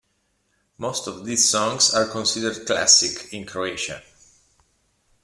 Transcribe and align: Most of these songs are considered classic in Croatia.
Most 0.79 1.05
of 1.05 1.25
these 1.25 1.47
songs 1.47 1.93
are 1.93 2.07
considered 2.07 2.65
classic 2.65 3.31
in 3.35 3.45
Croatia. 3.45 4.01